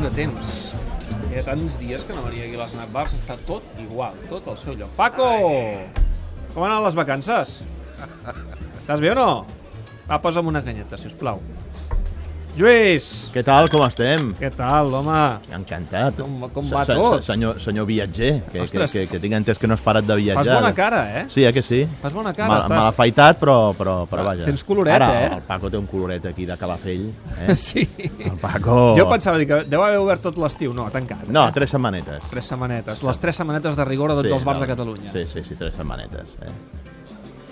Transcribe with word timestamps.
tant 0.00 0.08
de 0.08 0.16
temps. 0.16 0.50
Hi 1.28 1.36
ha 1.36 1.42
tants 1.44 1.76
dies 1.80 2.04
que 2.06 2.14
no 2.16 2.22
venia 2.24 2.46
aquí 2.46 2.56
a 2.56 2.62
l'Snack 2.62 2.92
Bars, 2.94 3.12
està 3.18 3.36
tot 3.44 3.64
igual, 3.82 4.16
tot 4.30 4.46
al 4.48 4.56
seu 4.56 4.72
lloc. 4.78 4.92
Paco! 4.96 5.26
Com 6.54 6.64
han 6.64 6.72
anat 6.72 6.86
les 6.86 6.96
vacances? 6.96 7.58
Estàs 8.80 9.02
bé 9.02 9.10
o 9.12 9.16
no? 9.18 9.28
Va, 10.08 10.18
posa'm 10.24 10.48
una 10.48 10.64
canyeta, 10.64 10.96
si 10.96 11.10
us 11.10 11.16
plau. 11.20 11.42
Lluís! 12.58 13.30
Què 13.32 13.44
tal, 13.46 13.68
com 13.70 13.84
estem? 13.86 14.32
Què 14.36 14.48
tal, 14.52 14.90
home? 14.98 15.18
Encantat. 15.54 16.16
Com- 16.18 16.48
com 16.52 16.66
va 16.68 16.82
Se- 16.84 16.92
se- 16.92 16.98
tot? 16.98 17.22
Senyor, 17.24 17.60
senyor 17.62 17.86
viatger, 17.86 18.42
que, 18.46 18.52
que, 18.52 18.60
Ostres. 18.64 18.90
que, 18.92 19.04
que 19.06 19.20
tinc 19.22 19.34
entès 19.38 19.56
que 19.58 19.68
no 19.70 19.74
has 19.74 19.80
parat 19.84 20.04
de 20.04 20.16
viatjar. 20.18 20.44
Fas 20.44 20.54
bona 20.62 20.72
cara, 20.74 21.20
eh? 21.20 21.24
Sí, 21.30 21.44
eh 21.44 21.52
que 21.54 21.62
sí? 21.62 21.86
Fas 22.02 22.12
bona 22.12 22.32
cara, 22.34 22.48
Mal, 22.48 22.62
estàs- 22.64 22.76
mal 22.76 22.88
afaitat, 22.88 23.38
però, 23.40 23.72
però, 23.78 23.94
però 24.10 24.24
vaja. 24.24 24.44
Tens 24.44 24.64
coloret, 24.64 24.94
Ara, 24.94 25.08
eh? 25.22 25.30
el 25.36 25.42
Paco 25.46 25.70
té 25.70 25.78
un 25.78 25.86
coloret 25.86 26.26
aquí 26.26 26.44
de 26.44 26.56
Calafell. 26.58 27.08
Eh? 27.46 27.54
Sí. 27.70 27.88
El 28.18 28.36
Paco... 28.42 28.96
Jo 28.98 29.08
pensava 29.08 29.38
dir 29.38 29.46
que 29.46 29.62
deu 29.70 29.82
haver 29.86 29.98
obert 30.02 30.20
tot 30.22 30.36
l'estiu. 30.36 30.74
No, 30.74 30.90
tancat. 30.90 31.28
No, 31.28 31.46
eh? 31.48 31.52
tres 31.54 31.70
setmanetes. 31.70 32.24
Tres 32.30 32.46
setmanetes. 32.50 33.02
Les 33.06 33.18
tres 33.20 33.36
setmanetes 33.36 33.76
de 33.76 33.84
rigor 33.84 34.10
a 34.10 34.14
tots 34.18 34.28
Sí, 34.28 34.34
els 34.34 34.44
bars 34.44 34.58
no. 34.60 34.66
de 34.66 34.72
Catalunya. 34.74 35.12
Sí, 35.12 35.24
sí, 35.26 35.42
sí, 35.46 35.54
tres 35.54 35.74
setmanetes. 35.74 36.34
Eh? 36.42 36.50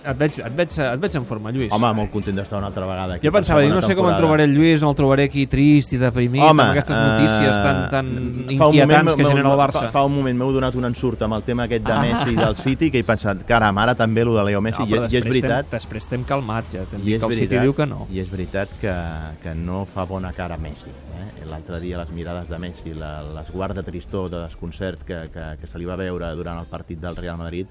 Et, 0.04 0.16
veig, 0.18 0.38
et, 0.38 0.54
veig, 0.56 0.74
et 0.84 1.00
veig 1.02 1.16
en 1.18 1.24
forma, 1.28 1.50
Lluís. 1.54 1.72
Home, 1.74 1.90
molt 1.98 2.10
content 2.12 2.36
d'estar 2.38 2.58
una 2.60 2.68
altra 2.70 2.86
vegada 2.86 3.16
aquí. 3.18 3.26
Jo 3.26 3.32
pensava 3.34 3.62
dir, 3.64 3.70
no 3.72 3.82
sé 3.82 3.96
com 3.98 4.08
en 4.08 4.16
trobaré 4.16 4.44
el 4.48 4.54
Lluís, 4.54 4.82
no 4.84 4.92
el 4.92 4.96
trobaré 4.98 5.26
aquí 5.28 5.46
trist 5.50 5.92
i 5.96 6.00
deprimit, 6.00 6.42
Home, 6.44 6.62
amb 6.62 6.74
aquestes 6.76 6.96
notícies 6.96 7.58
tan, 7.64 7.80
tan 7.92 8.10
eh, 8.14 8.56
fa 8.58 8.68
un 8.68 8.76
inquietants 8.76 8.90
moment 8.90 9.16
que 9.18 9.26
genera 9.28 9.52
el 9.52 9.58
Barça. 9.58 9.82
Fa, 9.88 9.92
fa 9.98 10.04
un 10.08 10.14
moment 10.16 10.38
m'heu 10.38 10.52
donat 10.54 10.78
un 10.78 10.88
ensurt 10.88 11.24
amb 11.26 11.38
el 11.38 11.44
tema 11.48 11.66
aquest 11.68 11.84
de 11.86 11.92
Ah. 11.98 12.02
Messi 12.04 12.32
i 12.32 12.38
del 12.38 12.56
City 12.64 12.90
que 12.94 13.02
he 13.02 13.06
pensat, 13.06 13.42
caram, 13.48 13.78
ara 13.82 13.94
també 13.98 14.22
el 14.22 14.32
de 14.36 14.44
Leo 14.50 14.60
Messi, 14.62 14.84
no, 14.84 14.86
i, 14.86 15.12
i 15.12 15.18
és 15.18 15.26
veritat, 15.26 15.66
T'hem, 15.66 15.78
després 15.78 16.06
t'hem 16.06 16.24
calmat, 16.28 16.70
ja. 16.72 16.84
T'hem 16.90 17.02
dit 17.04 17.18
que 17.18 17.26
el 17.26 17.32
City 17.34 17.46
veritat, 17.46 17.66
diu 17.66 17.74
que 17.74 17.86
no. 17.90 18.06
I 18.14 18.22
és 18.22 18.30
veritat 18.30 18.72
que, 18.80 18.94
que 19.42 19.54
no 19.58 19.84
fa 19.90 20.04
bona 20.08 20.32
cara 20.36 20.56
Messi. 20.60 20.92
Eh? 21.18 21.46
L'altre 21.48 21.80
dia 21.80 21.98
les 21.98 22.10
mirades 22.14 22.48
de 22.48 22.58
Messi, 22.62 22.94
la, 22.94 23.18
l'esguard 23.34 23.74
de 23.74 23.82
tristor, 23.82 24.28
de 24.30 24.42
desconcert 24.44 25.02
que, 25.08 25.24
que, 25.34 25.46
que 25.60 25.66
se 25.70 25.78
li 25.80 25.88
va 25.88 25.96
veure 25.98 26.30
durant 26.38 26.60
el 26.60 26.68
partit 26.70 27.00
del 27.00 27.16
Real 27.16 27.38
Madrid 27.40 27.66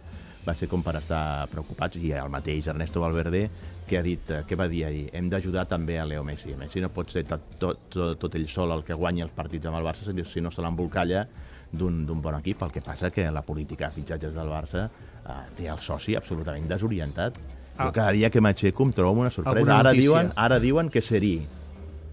va 0.47 0.55
ser 0.55 0.69
com 0.71 0.83
per 0.83 0.95
estar 0.99 1.47
preocupats 1.51 1.99
i 1.99 2.13
el 2.15 2.29
mateix 2.31 2.69
Ernesto 2.71 3.01
Valverde 3.03 3.47
que 3.87 3.97
ha 3.99 4.03
dit, 4.03 4.29
eh, 4.31 4.43
què 4.47 4.55
va 4.59 4.67
dir 4.71 4.83
ahir? 4.87 5.05
Hem 5.15 5.29
d'ajudar 5.31 5.65
també 5.67 5.97
a 5.99 6.05
Leo 6.05 6.23
Messi. 6.27 6.55
Messi 6.59 6.81
no 6.83 6.89
pot 6.93 7.11
ser 7.11 7.23
tot, 7.27 7.43
tot, 7.59 7.87
tot, 7.93 8.17
tot 8.19 8.35
ell 8.35 8.47
sol 8.51 8.71
el 8.75 8.83
que 8.87 8.95
guanyi 8.95 9.23
els 9.25 9.35
partits 9.35 9.67
amb 9.67 9.79
el 9.79 9.85
Barça 9.87 10.07
si 10.07 10.41
no 10.41 10.51
se 10.51 10.63
l'embolcalla 10.63 11.25
d'un 11.71 12.21
bon 12.21 12.35
equip. 12.39 12.63
El 12.63 12.71
que 12.71 12.81
passa 12.81 13.11
que 13.11 13.29
la 13.31 13.43
política 13.43 13.87
de 13.87 13.95
fitxatges 13.99 14.35
del 14.35 14.51
Barça 14.51 14.87
eh, 14.87 15.37
té 15.55 15.67
el 15.71 15.79
soci 15.79 16.15
absolutament 16.15 16.67
desorientat. 16.67 17.39
Ah. 17.77 17.85
Jo 17.85 17.93
cada 17.93 18.11
dia 18.11 18.29
que 18.29 18.41
m'aixeco 18.41 18.87
em 18.87 18.91
trobo 18.95 19.21
una 19.21 19.31
sorpresa. 19.31 19.79
Ara 19.79 19.93
diuen, 19.95 20.33
ara 20.35 20.59
diuen 20.59 20.89
que 20.89 21.01
seria. 21.01 21.45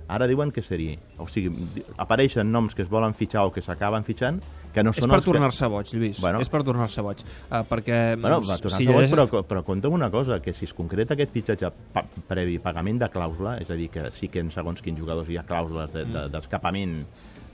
Ara 0.06 0.28
diuen 0.28 0.50
que 0.52 0.62
seria. 0.62 0.98
O 1.18 1.26
sigui, 1.26 1.50
apareixen 1.96 2.50
noms 2.52 2.74
que 2.74 2.84
es 2.84 2.90
volen 2.92 3.14
fitxar 3.16 3.46
o 3.48 3.52
que 3.54 3.62
s'acaben 3.64 4.04
fitxant 4.04 4.42
que 4.74 4.82
no 4.82 4.90
És 4.90 4.98
són 4.98 5.08
per 5.12 5.20
els 5.20 5.24
que... 5.24 5.30
tornar-se 5.32 5.66
boig, 5.70 5.92
Lluís. 5.94 6.20
Bueno. 6.20 6.40
És 6.42 6.50
per 6.50 6.60
tornar-se 6.66 7.00
boig. 7.06 7.20
Uh, 7.46 7.60
perquè... 7.70 7.98
Bueno, 8.18 8.40
mm, 8.40 8.48
va 8.50 8.56
tornar 8.58 8.78
si 8.80 8.84
si 8.84 8.88
boig, 8.90 9.04
llegeixes- 9.06 9.30
però, 9.30 9.42
però 9.46 9.62
compta 9.64 9.86
amb 9.88 9.94
una 9.94 10.10
cosa, 10.10 10.40
que 10.42 10.52
si 10.52 10.64
es 10.66 10.74
concreta 10.74 11.14
aquest 11.14 11.30
fitxatge 11.32 11.70
pa 11.94 12.02
previ 12.28 12.58
pagament 12.58 12.98
de 12.98 13.08
clàusula, 13.14 13.56
és 13.62 13.70
a 13.70 13.78
dir, 13.78 13.88
que 13.94 14.10
sí 14.10 14.28
que 14.28 14.42
en 14.42 14.50
segons 14.50 14.82
quins 14.82 14.98
jugadors 14.98 15.30
hi 15.30 15.38
ha 15.38 15.46
clàusules 15.46 15.92
de- 15.94 16.04
Mm. 16.04 16.12
de- 16.12 16.28
d'escapament 16.34 16.96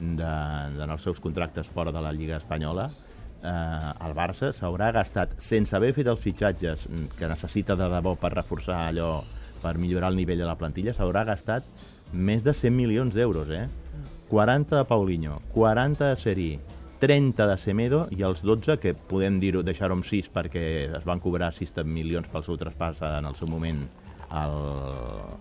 de, 0.00 0.24
de, 0.24 0.86
dels 0.86 1.02
seus 1.02 1.20
contractes 1.20 1.68
fora 1.68 1.92
de 1.92 2.00
la 2.00 2.10
Lliga 2.12 2.38
Espanyola, 2.40 2.88
eh, 3.42 4.06
el 4.06 4.14
Barça 4.16 4.48
s'haurà 4.56 4.90
gastat, 4.92 5.36
sense 5.38 5.76
haver 5.76 5.92
fet 5.92 6.06
els 6.08 6.20
fitxatges 6.20 6.88
mm, 6.88 7.18
que 7.18 7.28
necessita 7.28 7.76
de 7.76 7.88
debò 7.92 8.16
per 8.16 8.32
reforçar 8.32 8.86
allò, 8.88 9.22
per 9.60 9.76
millorar 9.76 10.08
el 10.08 10.16
nivell 10.16 10.38
de 10.40 10.46
la 10.48 10.56
plantilla, 10.56 10.94
s'haurà 10.96 11.26
gastat 11.28 11.64
més 12.12 12.42
de 12.42 12.54
100 12.56 12.72
milions 12.74 13.14
d'euros, 13.14 13.50
eh? 13.52 13.68
40 14.30 14.76
de 14.78 14.84
Paulinho, 14.86 15.40
40 15.52 16.08
de 16.14 16.16
Seri, 16.16 16.50
30 17.00 17.46
de 17.48 17.56
Semedo 17.58 18.04
i 18.14 18.22
els 18.26 18.42
12, 18.44 18.76
que 18.82 18.92
podem 18.94 19.40
dir-ho, 19.40 19.62
deixar-ho 19.66 19.96
amb 19.96 20.04
6 20.06 20.28
perquè 20.34 20.64
es 21.00 21.04
van 21.08 21.20
cobrar 21.22 21.50
6 21.56 21.72
milions 21.88 22.28
pel 22.30 22.44
seu 22.46 22.58
traspàs 22.60 23.00
en 23.16 23.26
el 23.26 23.34
seu 23.38 23.48
moment 23.50 23.80
al, 24.30 24.54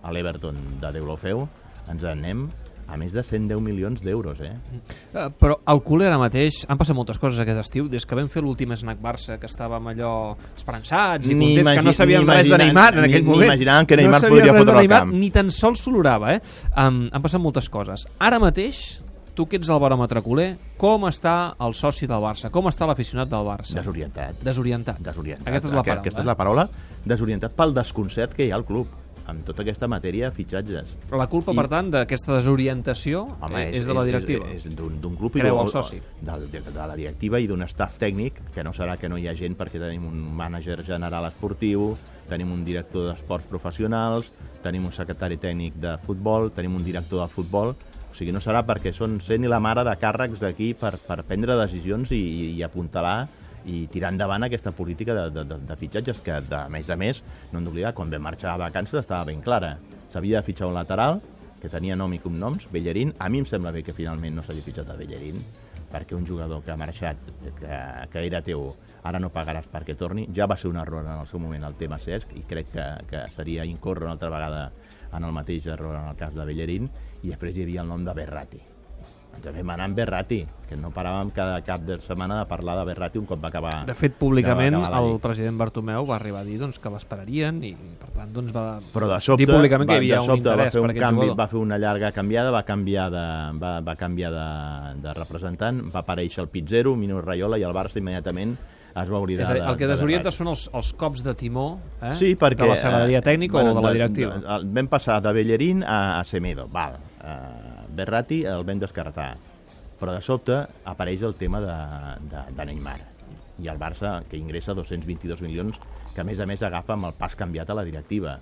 a 0.02 0.10
l'Everton 0.12 0.56
de 0.80 0.90
Deulofeu, 0.96 1.44
ens 1.90 2.02
en 2.02 2.10
anem 2.18 2.48
a 2.90 2.96
més 2.98 3.12
de 3.14 3.22
110 3.22 3.60
milions 3.62 4.00
d'euros, 4.02 4.40
eh? 4.42 4.50
Eh, 5.14 5.28
però 5.38 5.60
al 5.70 5.78
culer 5.86 6.08
ara 6.08 6.16
mateix 6.18 6.64
han 6.66 6.74
passat 6.80 6.96
moltes 6.98 7.20
coses 7.22 7.38
aquest 7.38 7.60
estiu 7.62 7.86
des 7.92 8.02
que 8.02 8.16
vam 8.18 8.26
fer 8.32 8.42
l'últim 8.42 8.72
Snack 8.74 8.98
Barça 8.98 9.36
que 9.38 9.46
estàvem 9.46 9.86
allò 9.92 10.34
esperançats 10.56 11.30
i 11.30 11.36
Ni 11.38 11.52
contents 11.54 11.76
que 11.78 11.84
no 11.86 11.92
sabíem 11.94 12.26
ni 12.26 12.34
res 12.34 12.50
de 12.50 12.58
Neymar 12.58 12.88
en 12.96 13.04
ni- 13.04 13.12
aquell 13.12 13.22
ni 13.22 13.30
moment 13.30 13.52
imaginàvem 13.52 13.86
que 13.86 14.00
Neymar 14.00 14.20
no 14.24 14.32
podria 14.34 14.56
fotre 14.58 14.74
al 14.74 14.80
Neymar, 14.82 15.00
camp. 15.04 15.14
ni 15.22 15.30
tan 15.30 15.52
sols 15.54 15.84
s'olorava 15.86 16.32
eh? 16.34 16.40
um, 16.74 17.04
han 17.12 17.22
passat 17.22 17.40
moltes 17.44 17.70
coses 17.70 18.08
ara 18.18 18.42
mateix 18.42 18.82
tu 19.34 19.46
que 19.48 19.56
ets 19.56 19.68
el 19.70 19.78
baròmetre 19.80 20.22
culer 20.22 20.56
com 20.76 21.04
està 21.08 21.54
el 21.60 21.74
soci 21.74 22.06
del 22.06 22.20
Barça 22.22 22.50
com 22.50 22.66
està 22.66 22.86
l'aficionat 22.86 23.28
del 23.28 23.44
Barça 23.46 23.74
Desorientat. 23.80 24.40
desorientat 24.42 24.98
Desorientat. 25.00 25.48
aquesta 25.48 25.68
és 25.68 25.74
la 25.74 25.82
paraula 25.82 26.00
Aquesta 26.00 26.20
és 26.20 26.24
eh? 26.24 26.30
la 26.30 26.36
paraula. 26.36 26.68
Desorientat 27.04 27.52
pel 27.56 27.72
desconcert 27.74 28.34
que 28.34 28.44
hi 28.46 28.50
ha 28.50 28.56
al 28.56 28.64
club 28.64 28.86
amb 29.30 29.44
tota 29.46 29.62
aquesta 29.62 29.86
matèria 29.86 30.30
de 30.30 30.34
fitxatges. 30.34 30.96
la 31.12 31.26
culpa 31.28 31.52
I- 31.52 31.56
per 31.56 31.68
tant 31.68 31.90
d'aquesta 31.92 32.34
desorientació 32.34 33.28
eh, 33.54 33.70
és, 33.78 33.86
de 33.86 33.94
la 33.94 34.02
directiva 34.04 34.48
És, 34.50 34.66
és 34.66 34.74
d'un 34.76 35.00
d'un 35.00 35.14
club 35.16 35.36
i 35.36 35.40
Creu 35.40 35.54
d'un- 35.54 35.66
el 35.66 35.70
soci. 35.70 36.00
De, 36.20 36.32
de, 36.50 36.60
de 36.60 36.72
la 36.86 36.96
directiva 36.96 37.38
i 37.38 37.46
d'un 37.46 37.62
staff 37.68 37.96
tècnic, 37.98 38.40
que 38.52 38.64
no 38.64 38.72
serà 38.72 38.96
que 38.98 39.08
no 39.08 39.16
hi 39.18 39.28
ha 39.28 39.34
gent 39.34 39.54
perquè 39.56 39.78
tenim 39.78 40.06
un 40.08 40.18
mànager 40.36 40.82
general 40.84 41.26
esportiu, 41.28 41.96
tenim 42.28 42.50
un 42.50 42.64
director 42.64 43.06
d'esports 43.12 43.44
professionals, 43.46 44.32
tenim 44.62 44.84
un 44.86 44.92
secretari 44.92 45.36
tècnic 45.36 45.74
de 45.74 45.96
futbol, 45.98 46.50
tenim 46.50 46.74
un 46.74 46.82
director 46.84 47.20
de 47.22 47.28
futbol, 47.28 47.76
o 48.10 48.14
sigui, 48.16 48.32
no 48.34 48.42
serà 48.42 48.64
perquè 48.66 48.92
són 48.94 49.20
sent 49.22 49.46
i 49.46 49.50
la 49.50 49.60
mare 49.62 49.84
de 49.86 49.94
càrrecs 50.00 50.42
d'aquí 50.42 50.72
per, 50.78 50.96
per 51.06 51.22
prendre 51.28 51.56
decisions 51.60 52.10
i, 52.12 52.20
i, 52.56 52.62
apuntalar 52.66 53.28
i 53.70 53.84
tirar 53.92 54.10
endavant 54.14 54.46
aquesta 54.46 54.72
política 54.72 55.14
de, 55.14 55.26
de, 55.44 55.58
de, 55.68 55.76
fitxatges 55.76 56.22
que, 56.24 56.40
de, 56.48 56.62
més 56.72 56.88
a 56.90 56.96
més, 56.98 57.22
no 57.52 57.60
hem 57.60 57.68
d'oblidar, 57.68 57.92
quan 57.94 58.10
vam 58.10 58.24
marxar 58.24 58.54
a 58.54 58.62
vacances 58.62 59.02
estava 59.02 59.28
ben 59.28 59.42
clara. 59.44 59.76
S'havia 60.10 60.40
de 60.40 60.46
fitxar 60.46 60.70
un 60.70 60.78
lateral, 60.78 61.20
que 61.60 61.68
tenia 61.68 61.96
nom 61.96 62.12
i 62.16 62.18
cognoms, 62.18 62.66
Bellerín. 62.72 63.12
A 63.20 63.28
mi 63.28 63.42
em 63.42 63.46
sembla 63.46 63.72
bé 63.74 63.84
que 63.84 63.94
finalment 63.94 64.38
no 64.38 64.42
s'hagi 64.42 64.64
fitxat 64.64 64.88
a 64.88 64.96
Bellerín, 64.96 65.36
perquè 65.90 66.14
un 66.14 66.26
jugador 66.26 66.62
que 66.62 66.72
ha 66.72 66.78
marxat, 66.78 67.20
que, 67.58 67.80
que 68.12 68.24
era 68.26 68.42
teu, 68.46 68.70
ara 69.02 69.20
no 69.22 69.32
pagaràs 69.34 69.68
perquè 69.72 69.96
torni. 69.98 70.28
Ja 70.36 70.48
va 70.50 70.58
ser 70.60 70.70
un 70.70 70.80
error 70.80 71.04
en 71.04 71.16
el 71.18 71.28
seu 71.30 71.42
moment 71.42 71.66
el 71.66 71.78
tema 71.80 71.98
Cesc 71.98 72.36
i 72.38 72.44
crec 72.48 72.72
que, 72.74 72.88
que 73.10 73.26
seria 73.34 73.66
incórrer 73.66 74.06
una 74.06 74.16
altra 74.18 74.32
vegada 74.32 74.66
en 75.10 75.24
el 75.24 75.34
mateix 75.34 75.66
error 75.66 75.96
en 75.96 76.10
el 76.12 76.20
cas 76.20 76.36
de 76.36 76.46
Bellerín 76.46 76.90
i 77.22 77.32
després 77.32 77.56
hi 77.56 77.66
havia 77.66 77.86
el 77.86 77.90
nom 77.90 78.06
de 78.06 78.14
Berrati. 78.14 78.69
Ens 79.36 79.46
vam 79.56 79.70
anar 79.72 79.86
amb 79.86 79.96
Berrati, 79.96 80.40
que 80.68 80.76
no 80.76 80.90
paràvem 80.92 81.30
cada 81.32 81.60
cap 81.64 81.80
de 81.86 81.96
setmana 82.04 82.40
de 82.42 82.46
parlar 82.50 82.74
de 82.78 82.82
Berrati 82.90 83.18
un 83.18 83.24
cop 83.26 83.40
va 83.40 83.48
acabar... 83.48 83.70
De 83.88 83.94
fet, 83.96 84.12
públicament, 84.18 84.74
de- 84.76 84.98
el 84.98 85.14
president 85.22 85.56
Bartomeu 85.56 86.04
va 86.06 86.16
arribar 86.18 86.42
a 86.42 86.44
dir 86.44 86.58
doncs, 86.60 86.78
que 86.78 86.90
l'esperarien 86.92 87.62
i, 87.64 87.70
per 88.00 88.10
tant, 88.18 88.32
doncs, 88.34 88.52
va 88.52 88.64
però 88.92 89.08
de 89.08 89.20
sobte, 89.24 89.46
dir 89.46 89.48
públicament 89.52 89.88
que 89.88 89.96
hi 89.96 90.02
havia 90.02 90.18
de 90.18 90.26
un 90.26 90.32
sobte 90.34 90.48
va 90.50 90.56
interès 90.58 90.74
fer 90.74 90.80
per 90.82 90.84
un 90.84 90.90
aquest 90.92 91.06
canvi, 91.06 91.20
jugador. 91.22 91.38
va 91.40 91.48
fer 91.54 91.60
una 91.62 91.78
llarga 91.78 92.12
canviada, 92.12 92.50
va 92.52 92.62
canviar 92.68 93.06
de, 93.14 93.24
va, 93.62 93.72
va 93.80 93.96
canviar 93.96 94.32
de, 94.36 94.44
de 95.06 95.14
representant, 95.16 95.80
va 95.94 96.04
aparèixer 96.04 96.44
el 96.44 96.50
Pizzero, 96.52 96.92
Mino 96.96 97.22
Raiola 97.24 97.56
i 97.58 97.64
el 97.64 97.72
Barça 97.72 97.96
immediatament 98.02 98.58
es 98.90 99.06
va 99.08 99.20
oblidar 99.22 99.44
És 99.46 99.52
dir, 99.54 99.60
el 99.62 99.76
que 99.78 99.86
de, 99.86 99.86
de 99.86 99.94
desorienta 99.94 100.28
Berratti. 100.28 100.38
són 100.42 100.48
els, 100.50 100.64
els 100.74 100.88
cops 100.98 101.20
de 101.22 101.32
timó 101.38 101.66
eh? 102.02 102.10
Sí, 102.18 102.32
perquè... 102.36 102.64
de 102.66 102.72
la 102.74 102.76
secretaria 102.76 103.20
eh, 103.20 103.22
tècnica 103.22 103.54
bueno, 103.54 103.70
o 103.70 103.78
de 103.78 103.84
la 103.86 103.92
directiva. 103.94 104.34
De, 104.34 104.48
de, 104.66 104.72
vam 104.80 104.88
passar 104.90 105.20
de 105.22 105.32
Bellerín 105.32 105.84
a, 105.86 106.18
a 106.18 106.24
Semedo, 106.26 106.66
val. 106.68 106.98
Uh, 107.20 107.69
Berrati 108.00 108.44
el 108.48 108.64
vam 108.64 108.80
descartar. 108.80 109.34
Però 110.00 110.14
de 110.16 110.22
sobte 110.24 110.62
apareix 110.88 111.24
el 111.28 111.36
tema 111.36 111.60
de, 111.60 111.80
de, 112.32 112.44
de 112.56 112.68
Neymar. 112.70 113.00
I 113.60 113.68
el 113.68 113.80
Barça, 113.80 114.22
que 114.30 114.40
ingressa 114.40 114.72
222 114.72 115.42
milions, 115.44 115.76
que 116.14 116.22
a 116.22 116.24
més 116.24 116.40
a 116.40 116.46
més 116.48 116.64
agafa 116.64 116.96
amb 116.96 117.10
el 117.10 117.18
pas 117.18 117.36
canviat 117.36 117.68
a 117.68 117.76
la 117.76 117.84
directiva 117.84 118.38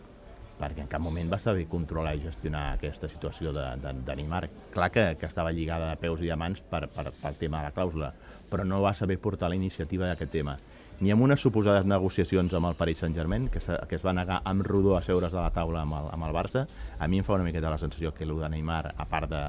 perquè 0.59 0.83
en 0.83 0.89
cap 0.91 1.03
moment 1.03 1.29
va 1.31 1.39
saber 1.39 1.69
controlar 1.71 2.17
i 2.19 2.23
gestionar 2.25 2.65
aquesta 2.73 3.09
situació 3.11 3.53
de, 3.55 3.65
de, 3.83 3.93
de 4.05 4.17
Neymar. 4.19 4.49
Clar 4.75 4.89
que, 4.91 5.05
que 5.21 5.29
estava 5.29 5.53
lligada 5.55 5.93
de 5.93 6.01
peus 6.03 6.23
i 6.25 6.31
de 6.31 6.39
mans 6.39 6.65
per, 6.71 6.89
per, 6.91 7.13
pel 7.21 7.39
tema 7.39 7.61
de 7.61 7.69
la 7.69 7.75
clàusula, 7.77 8.11
però 8.51 8.67
no 8.67 8.83
va 8.83 8.95
saber 8.99 9.21
portar 9.23 9.53
la 9.53 9.59
iniciativa 9.59 10.09
d'aquest 10.09 10.35
tema. 10.35 10.57
Ni 11.01 11.13
amb 11.15 11.23
unes 11.23 11.39
suposades 11.39 11.85
negociacions 11.87 12.55
amb 12.59 12.67
el 12.67 12.75
Paris 12.75 13.05
Saint-Germain, 13.05 13.45
que, 13.55 13.61
que 13.61 13.95
es 13.95 14.03
va 14.03 14.15
negar 14.17 14.41
amb 14.51 14.65
rodó 14.67 14.97
a 14.97 15.03
seure's 15.07 15.35
a 15.37 15.45
la 15.45 15.53
taula 15.55 15.85
amb 15.85 15.95
el, 15.95 16.09
amb 16.17 16.27
el 16.27 16.35
Barça, 16.35 16.65
a 16.99 17.07
mi 17.07 17.21
em 17.21 17.27
fa 17.27 17.37
una 17.37 17.47
miqueta 17.47 17.71
la 17.71 17.79
sensació 17.79 18.11
que 18.17 18.27
el 18.27 18.35
de 18.41 18.49
Neymar, 18.51 18.95
a 18.97 19.07
part 19.07 19.31
de, 19.31 19.43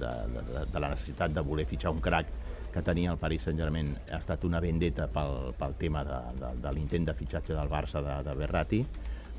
de, 0.00 0.12
de, 0.32 0.62
de 0.72 0.80
la 0.80 0.90
necessitat 0.94 1.34
de 1.36 1.44
voler 1.44 1.66
fitxar 1.68 1.92
un 1.92 2.00
crack 2.00 2.32
que 2.72 2.82
tenia 2.82 3.12
el 3.12 3.20
Paris 3.20 3.44
Saint-Germain, 3.50 3.92
ha 4.10 4.22
estat 4.22 4.48
una 4.48 4.62
vendetta 4.64 5.10
pel, 5.12 5.52
pel 5.60 5.76
tema 5.78 6.06
de, 6.08 6.22
de, 6.40 6.54
de 6.64 6.72
l'intent 6.72 7.10
de 7.10 7.16
fitxatge 7.20 7.52
del 7.52 7.68
Barça 7.68 8.00
de, 8.02 8.16
de 8.24 8.38
Berratti, 8.40 8.80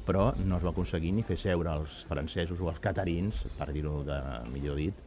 però 0.05 0.29
no 0.37 0.59
es 0.59 0.63
va 0.63 0.69
aconseguir 0.69 1.15
ni 1.17 1.25
fer 1.25 1.39
seure 1.41 1.73
els 1.73 2.03
francesos 2.05 2.61
o 2.61 2.69
els 2.69 2.79
catarins, 2.79 3.41
per 3.57 3.71
dir-ho 3.73 4.03
de 4.05 4.21
millor 4.53 4.77
dit, 4.77 5.04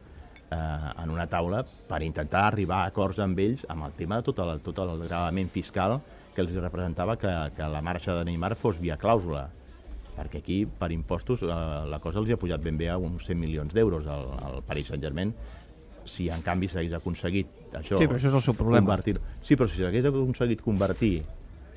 eh, 0.51 1.03
en 1.03 1.13
una 1.13 1.27
taula 1.27 1.63
per 1.63 2.01
intentar 2.03 2.45
arribar 2.47 2.83
a 2.83 2.93
acords 2.93 3.21
amb 3.23 3.39
ells 3.39 3.65
amb 3.69 3.87
el 3.87 3.95
tema 3.99 4.19
de 4.19 4.27
tot 4.29 4.41
el, 4.45 4.59
tot 4.65 4.81
el 4.85 4.95
gravament 5.05 5.49
fiscal 5.53 5.99
que 6.35 6.43
els 6.45 6.53
representava 6.55 7.17
que, 7.19 7.31
que 7.55 7.69
la 7.69 7.81
marxa 7.85 8.17
de 8.17 8.27
Neymar 8.27 8.55
fos 8.59 8.79
via 8.81 8.99
clàusula 8.99 9.47
perquè 10.19 10.41
aquí, 10.41 10.59
per 10.67 10.91
impostos, 10.91 11.45
eh, 11.45 11.55
la 11.87 12.01
cosa 12.03 12.19
els 12.19 12.29
ha 12.33 12.39
pujat 12.39 12.61
ben 12.63 12.77
bé 12.77 12.89
a 12.91 12.97
uns 12.99 13.29
100 13.29 13.39
milions 13.39 13.73
d'euros 13.75 14.07
al, 14.07 14.27
al 14.43 14.61
Paris 14.67 14.91
Saint-Germain 14.91 15.33
si 16.09 16.27
en 16.33 16.41
canvi 16.41 16.67
s'hagués 16.67 16.95
aconseguit 16.97 17.75
això... 17.77 17.99
Sí, 17.99 18.07
però 18.07 18.17
això 18.17 18.31
és 18.31 18.37
el 18.39 18.43
seu 18.43 18.55
problema. 18.57 18.87
Convertir... 18.87 19.19
Sí, 19.45 19.55
però 19.55 19.69
si 19.69 19.81
s'hagués 19.81 20.07
aconseguit 20.09 20.63
convertir 20.65 21.13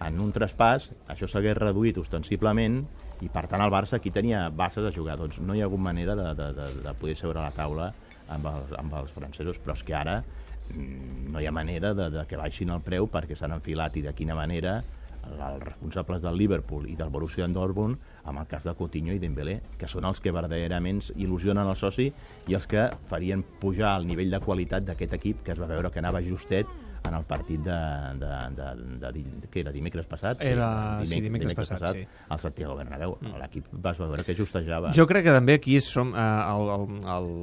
en 0.03 0.21
un 0.25 0.33
traspàs, 0.35 0.89
això 1.13 1.29
s'hagués 1.31 1.59
reduït 1.59 1.99
ostensiblement 2.01 2.81
i 3.23 3.29
per 3.31 3.45
tant 3.51 3.63
el 3.63 3.71
Barça 3.71 3.99
aquí 3.99 4.11
tenia 4.15 4.47
bases 4.51 4.89
a 4.89 4.95
jugar. 4.95 5.19
Doncs 5.21 5.39
no 5.45 5.55
hi 5.55 5.63
ha 5.63 5.69
hagut 5.69 5.83
manera 5.83 6.17
de, 6.19 6.31
de, 6.39 6.49
de, 6.57 6.71
de 6.87 6.95
poder 6.99 7.15
seure 7.19 7.43
a 7.43 7.51
la 7.51 7.55
taula 7.55 7.93
amb 8.33 8.49
els, 8.53 8.73
amb 8.79 8.97
els 9.01 9.13
francesos, 9.15 9.61
però 9.63 9.77
és 9.77 9.85
que 9.87 9.95
ara 9.99 10.19
mm, 10.23 11.31
no 11.33 11.41
hi 11.41 11.47
ha 11.47 11.55
manera 11.55 11.93
de, 11.95 12.11
de 12.15 12.27
que 12.29 12.41
baixin 12.41 12.73
el 12.75 12.83
preu 12.85 13.09
perquè 13.13 13.39
s'han 13.39 13.57
enfilat 13.59 13.97
i 14.01 14.07
de 14.09 14.15
quina 14.17 14.37
manera 14.39 14.81
els 15.23 15.63
responsables 15.63 16.23
del 16.23 16.37
Liverpool 16.37 16.89
i 16.91 16.97
del 16.99 17.11
Borussia 17.15 17.47
Dortmund 17.47 17.99
amb 18.25 18.41
el 18.41 18.47
cas 18.51 18.65
de 18.67 18.75
Coutinho 18.75 19.15
i 19.15 19.21
Dembélé, 19.23 19.61
que 19.79 19.89
són 19.89 20.07
els 20.09 20.21
que 20.21 20.33
verdaderament 20.35 21.01
il·lusionen 21.15 21.69
el 21.69 21.79
soci 21.79 22.09
i 22.49 22.57
els 22.59 22.67
que 22.67 22.89
farien 23.11 23.45
pujar 23.61 23.97
el 24.01 24.07
nivell 24.07 24.31
de 24.35 24.41
qualitat 24.43 24.87
d'aquest 24.87 25.15
equip 25.19 25.45
que 25.47 25.55
es 25.55 25.61
va 25.63 25.71
veure 25.71 25.91
que 25.91 26.03
anava 26.03 26.23
justet 26.27 26.67
en 27.09 27.15
el 27.15 27.25
partit 27.25 27.61
de, 27.61 27.79
de, 28.21 28.31
de, 28.57 28.67
de, 29.01 29.11
de, 29.13 29.49
què 29.51 29.63
era, 29.65 29.73
dimecres 29.75 30.07
passat? 30.09 30.43
Era, 30.47 30.69
sí, 31.03 31.19
dimecres, 31.19 31.51
dimecres 31.51 31.59
passat, 31.59 31.81
passat 31.81 31.99
sí. 31.99 32.23
al 32.29 32.41
Santiago 32.43 32.77
Bernabéu. 32.79 33.17
Mm. 33.21 33.41
L'equip 33.43 33.73
vas 33.85 33.99
veure 33.99 34.25
que 34.27 34.37
justejava. 34.39 34.93
Jo 34.97 35.07
crec 35.11 35.27
que 35.27 35.35
també 35.35 35.59
aquí 35.59 35.79
som 35.83 36.15
eh, 36.15 36.23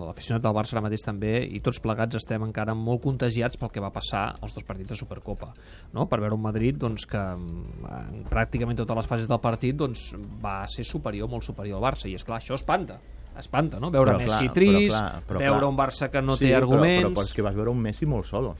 l'aficionat 0.07 0.45
del 0.45 0.55
Barça 0.55 0.77
ara 0.77 0.85
mateix 0.87 1.03
també 1.05 1.35
i 1.43 1.61
tots 1.65 1.81
plegats 1.83 2.21
estem 2.21 2.47
encara 2.47 2.75
molt 2.77 3.03
contagiats 3.03 3.59
pel 3.59 3.73
que 3.73 3.83
va 3.83 3.91
passar 3.95 4.25
als 4.39 4.55
dos 4.55 4.65
partits 4.67 4.95
de 4.95 4.99
Supercopa, 4.99 5.51
no? 5.93 6.07
per 6.09 6.21
veure 6.23 6.37
un 6.37 6.43
Madrid 6.43 6.79
doncs, 6.79 7.05
que 7.09 7.19
en 7.19 8.25
pràcticament 8.31 8.79
totes 8.79 9.03
les 9.03 9.11
fases 9.11 9.29
del 9.29 9.43
partit 9.43 9.77
doncs, 9.77 10.11
va 10.43 10.61
ser 10.71 10.87
superior, 10.87 11.29
molt 11.31 11.43
superior 11.47 11.79
al 11.79 11.87
Barça, 11.89 12.07
i 12.07 12.15
és 12.15 12.25
clar, 12.25 12.39
això 12.39 12.55
espanta 12.57 12.99
espanta, 13.39 13.77
no? 13.79 13.87
Veure 13.87 14.17
però 14.17 14.19
Messi 14.19 14.49
clar, 14.49 14.55
trist, 14.55 14.95
però 14.95 14.99
clar, 14.99 15.21
però 15.29 15.39
veure 15.39 15.59
clar. 15.61 15.69
un 15.69 15.77
Barça 15.77 16.09
que 16.11 16.21
no 16.21 16.35
sí, 16.35 16.43
té 16.43 16.55
arguments... 16.57 16.97
Però, 16.97 17.13
però, 17.13 17.21
però 17.21 17.29
és 17.29 17.37
que 17.37 17.45
vas 17.45 17.55
veure 17.55 17.71
un 17.71 17.79
Messi 17.85 18.09
molt 18.09 18.27
solo 18.27 18.51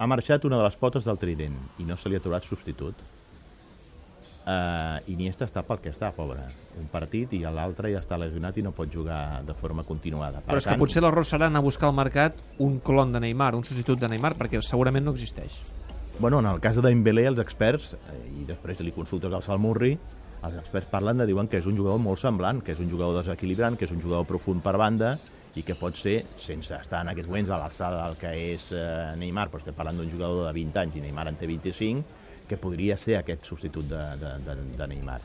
ha 0.00 0.06
marxat 0.08 0.44
una 0.48 0.56
de 0.56 0.64
les 0.64 0.76
potes 0.80 1.04
del 1.04 1.18
trident 1.20 1.56
i 1.78 1.84
no 1.84 1.96
se 2.00 2.08
li 2.08 2.16
ha 2.16 2.22
trobat 2.24 2.46
substitut. 2.48 3.02
Uh, 4.40 4.96
Iniesta 5.12 5.44
està 5.44 5.60
pel 5.62 5.82
que 5.84 5.90
està, 5.92 6.08
pobre. 6.16 6.40
Un 6.80 6.86
partit 6.88 7.34
i 7.36 7.42
l'altre 7.44 7.90
ja 7.92 8.00
està 8.00 8.16
lesionat 8.18 8.56
i 8.56 8.64
no 8.64 8.72
pot 8.72 8.88
jugar 8.90 9.42
de 9.44 9.52
forma 9.54 9.84
continuada. 9.84 10.40
Per 10.40 10.48
Però 10.54 10.62
és 10.62 10.64
tant... 10.64 10.78
que 10.78 10.80
potser 10.80 11.02
l'error 11.04 11.28
serà 11.28 11.50
anar 11.52 11.60
a 11.60 11.66
buscar 11.66 11.90
al 11.90 11.98
mercat 11.98 12.40
un 12.64 12.78
clon 12.80 13.12
de 13.12 13.20
Neymar, 13.20 13.52
un 13.58 13.66
substitut 13.68 14.00
de 14.00 14.08
Neymar, 14.08 14.32
perquè 14.40 14.62
segurament 14.64 15.04
no 15.04 15.12
existeix. 15.12 15.60
Bueno, 16.18 16.40
en 16.40 16.48
el 16.48 16.62
cas 16.64 16.80
de 16.80 16.86
Dembélé, 16.88 17.26
els 17.28 17.42
experts, 17.44 17.92
eh, 18.00 18.16
i 18.40 18.46
després 18.48 18.80
li 18.80 18.96
consultes 18.96 19.36
al 19.36 19.44
Salmurri, 19.44 19.92
els 20.40 20.56
experts 20.56 20.88
parlen 20.88 21.20
de 21.20 21.28
diuen 21.28 21.48
que 21.48 21.60
és 21.60 21.68
un 21.68 21.76
jugador 21.76 22.00
molt 22.00 22.20
semblant, 22.24 22.64
que 22.64 22.72
és 22.72 22.80
un 22.80 22.88
jugador 22.88 23.20
desequilibrant, 23.20 23.76
que 23.76 23.84
és 23.84 23.92
un 23.92 24.00
jugador 24.00 24.24
profund 24.28 24.64
per 24.64 24.78
banda, 24.80 25.18
i 25.58 25.64
que 25.66 25.74
pot 25.74 25.96
ser, 25.98 26.20
sense 26.38 26.76
estar 26.76 27.02
en 27.02 27.10
aquests 27.10 27.30
moments 27.30 27.50
a 27.50 27.58
l'alçada 27.58 28.04
del 28.04 28.16
que 28.20 28.30
és 28.52 28.70
eh, 28.76 29.16
Neymar, 29.18 29.48
però 29.50 29.62
estem 29.62 29.74
parlant 29.74 29.98
d'un 29.98 30.10
jugador 30.10 30.46
de 30.46 30.54
20 30.54 30.82
anys 30.84 30.98
i 31.00 31.04
Neymar 31.04 31.26
en 31.30 31.38
té 31.40 31.48
25, 31.50 32.18
que 32.50 32.58
podria 32.58 32.96
ser 32.98 33.18
aquest 33.18 33.46
substitut 33.46 33.88
de, 33.90 34.02
de, 34.20 34.32
de, 34.46 34.56
de 34.78 34.90
Neymar. 34.94 35.20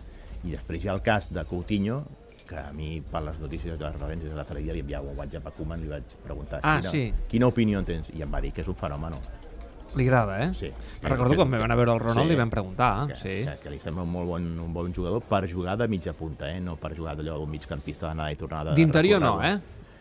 I 0.45 0.54
després 0.54 0.83
hi 0.83 0.89
ha 0.89 0.98
el 0.98 1.04
cas 1.06 1.31
de 1.33 1.45
Coutinho, 1.50 2.04
que 2.45 2.57
a 2.57 2.72
mi, 2.74 3.00
per 3.01 3.24
les 3.25 3.39
notícies 3.42 3.77
de 3.77 3.86
les 3.86 3.95
referències 3.95 4.30
de 4.30 4.38
l'altre 4.38 4.62
dia, 4.62 4.74
li 4.74 4.83
enviava 4.86 5.10
un 5.10 5.18
WhatsApp 5.18 5.50
a 5.50 5.54
Koeman 5.56 5.81
i 5.81 5.88
li 5.88 5.94
vaig 5.95 6.13
preguntar 6.25 6.60
ah, 6.62 6.77
quina, 6.77 6.92
sí. 6.94 7.07
quina 7.30 7.50
opinió 7.50 7.81
tens? 7.86 8.12
I 8.13 8.22
em 8.22 8.31
va 8.31 8.42
dir 8.44 8.54
que 8.54 8.62
és 8.62 8.69
un 8.69 8.77
fenomen. 8.77 9.18
Li 9.95 10.06
agrada, 10.10 10.36
eh? 10.44 10.50
Sí. 10.54 10.69
Recordo 11.01 11.31
que, 11.31 11.39
quan 11.39 11.54
vam 11.54 11.63
anar 11.63 11.77
a 11.77 11.80
veure 11.80 11.94
el 11.95 12.01
Ronald 12.04 12.30
sí, 12.30 12.36
i 12.36 12.39
vam 12.39 12.51
preguntar. 12.51 12.89
Que, 13.10 13.18
sí. 13.18 13.36
que, 13.48 13.56
que 13.63 13.72
li 13.72 13.80
sembla 13.80 14.04
un 14.04 14.12
molt 14.12 14.27
bon, 14.27 14.50
un 14.66 14.74
bon 14.75 14.92
jugador 14.94 15.24
per 15.24 15.45
jugar 15.50 15.77
de 15.80 15.88
mitja 15.88 16.13
punta, 16.13 16.50
eh? 16.51 16.60
no 16.60 16.75
per 16.81 16.92
jugar 16.98 17.16
d'allò 17.16 17.39
d'un 17.39 17.50
migcampista 17.50 18.10
d'anada 18.10 18.36
i 18.36 18.39
tornada. 18.39 18.75
D'interior 18.75 19.24
no, 19.24 19.38
eh? 19.42 19.56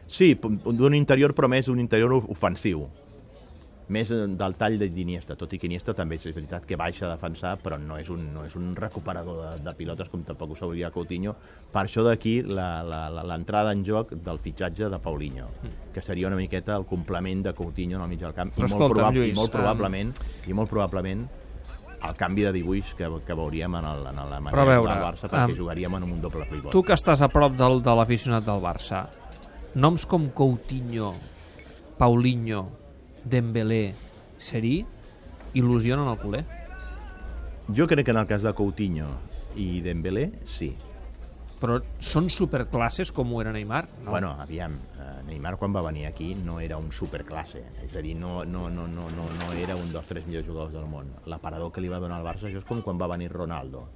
Sí, 0.06 0.34
d'un 0.36 0.94
interior, 0.94 1.34
però 1.34 1.48
més 1.48 1.70
un 1.72 1.80
interior 1.80 2.12
ofensiu. 2.18 2.86
Més 3.92 4.08
del 4.08 4.54
tall 4.56 4.78
d'Iniesta, 4.80 5.34
tot 5.36 5.52
i 5.52 5.58
que 5.60 5.66
Iniesta 5.68 5.92
també 5.92 6.16
és 6.16 6.24
veritat 6.32 6.64
que 6.64 6.76
baixa 6.80 7.04
a 7.04 7.10
defensar, 7.10 7.58
però 7.60 7.76
no 7.76 7.98
és 8.00 8.08
un, 8.08 8.22
no 8.32 8.46
és 8.48 8.56
un 8.56 8.70
recuperador 8.76 9.42
de, 9.42 9.50
de 9.66 9.74
pilotes 9.76 10.08
com 10.08 10.22
tampoc 10.24 10.54
ho 10.54 10.56
sabria 10.56 10.88
Coutinho. 10.90 11.34
Per 11.72 11.82
això 11.82 12.00
d'aquí 12.06 12.38
l'entrada 12.48 13.74
en 13.76 13.84
joc 13.84 14.14
del 14.16 14.40
fitxatge 14.40 14.88
de 14.88 15.00
Paulinho, 15.04 15.50
que 15.92 16.00
seria 16.00 16.30
una 16.32 16.40
miqueta 16.40 16.78
el 16.80 16.86
complement 16.88 17.44
de 17.44 17.52
Coutinho 17.52 17.98
en 17.98 18.06
el 18.06 18.08
mig 18.08 18.24
del 18.24 18.32
camp. 18.32 18.54
Però 18.56 18.70
I, 18.70 18.72
molt 18.72 18.94
probab 18.94 19.18
Lluís, 19.18 19.34
i 19.34 19.36
molt 19.36 19.52
probablement, 19.52 20.14
um... 20.16 20.48
i 20.48 20.56
molt 20.56 20.72
probablement 20.72 21.26
el 22.04 22.16
canvi 22.16 22.44
de 22.44 22.52
dibuix 22.52 22.94
que, 22.96 23.08
que 23.24 23.36
veuríem 23.36 23.76
en, 23.80 23.84
el, 23.88 24.06
en 24.10 24.22
la 24.30 24.40
manera 24.40 24.64
veure, 24.68 24.88
del 24.90 25.04
Barça 25.04 25.28
perquè 25.28 25.52
um, 25.52 25.58
jugaríem 25.60 25.94
en 26.00 26.08
un 26.08 26.18
doble 26.24 26.48
pivot. 26.50 26.72
Tu 26.72 26.82
que 26.84 26.96
estàs 26.96 27.22
a 27.24 27.30
prop 27.32 27.56
del, 27.56 27.80
de 27.84 27.94
l'aficionat 27.96 28.44
del 28.44 28.60
Barça, 28.64 29.06
noms 29.74 30.06
com 30.06 30.28
Coutinho, 30.30 31.12
Paulinho, 31.98 32.68
Dembélé, 33.24 33.94
Seri, 34.38 34.84
il·lusionen 35.58 36.06
el 36.10 36.18
culer? 36.22 36.44
Jo 37.74 37.86
crec 37.90 38.06
que 38.06 38.12
en 38.14 38.20
el 38.20 38.28
cas 38.30 38.44
de 38.44 38.52
Coutinho 38.54 39.08
i 39.58 39.80
Dembélé, 39.82 40.28
sí. 40.46 40.70
Però 41.58 41.78
són 42.02 42.28
superclasses 42.30 43.10
com 43.14 43.32
ho 43.32 43.40
era 43.40 43.54
Neymar? 43.54 43.86
No. 44.04 44.12
Bueno, 44.12 44.34
aviam, 44.42 44.76
eh, 45.00 45.10
Neymar 45.26 45.56
quan 45.56 45.74
va 45.74 45.82
venir 45.86 46.06
aquí 46.06 46.34
no 46.44 46.58
era 46.60 46.76
un 46.78 46.90
superclasse, 46.92 47.62
és 47.82 47.94
a 47.96 48.02
dir, 48.04 48.14
no, 48.20 48.44
no, 48.44 48.68
no, 48.70 48.86
no, 48.86 49.08
no, 49.10 49.28
no 49.38 49.52
era 49.58 49.74
un 49.80 49.90
dels 49.90 50.10
tres 50.10 50.26
millors 50.28 50.46
jugadors 50.46 50.74
del 50.74 50.86
món. 50.90 51.10
L'aparador 51.26 51.72
que 51.72 51.80
li 51.80 51.90
va 51.90 52.02
donar 52.02 52.20
al 52.20 52.26
Barça, 52.26 52.50
això 52.50 52.60
és 52.60 52.68
com 52.68 52.82
quan 52.84 53.00
va 53.00 53.08
venir 53.14 53.32
Ronaldo. 53.32 53.86